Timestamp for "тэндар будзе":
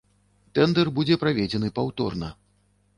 0.59-1.19